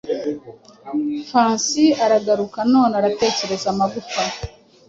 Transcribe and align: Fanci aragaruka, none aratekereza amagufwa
Fanci 1.29 1.85
aragaruka, 2.05 2.59
none 2.73 2.93
aratekereza 2.99 3.67
amagufwa 3.73 4.21